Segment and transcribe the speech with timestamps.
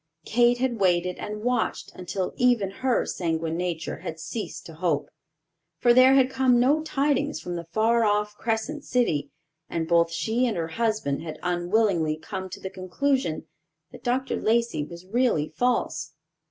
[0.25, 5.09] Kate had waited and watched until even her sanguine nature had ceased to hope;
[5.77, 9.29] for there had come no tidings from the far off Crescent City,
[9.69, 13.45] and both she and her husband had unwillingly come to the conclusion
[13.91, 14.37] that Dr.
[14.41, 16.13] Lacey was really false.